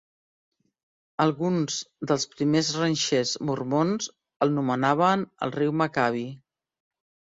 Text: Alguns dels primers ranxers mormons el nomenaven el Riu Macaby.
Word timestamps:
Alguns 1.25 1.77
dels 2.13 2.25
primers 2.33 2.73
ranxers 2.79 3.37
mormons 3.51 4.11
el 4.49 4.59
nomenaven 4.59 5.31
el 5.49 5.59
Riu 5.63 5.81
Macaby. 5.87 6.31